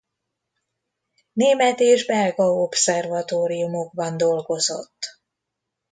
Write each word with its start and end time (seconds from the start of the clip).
Német 1.33 1.79
és 1.79 2.05
belga 2.05 2.43
obszervatóriumokban 2.53 4.17
dolgozott. 4.17 5.19